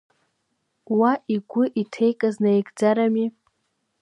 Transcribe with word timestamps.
Уа 0.97 1.11
игәы 1.35 1.63
иҭеикыз 1.81 2.35
неигӡарами! 2.43 3.27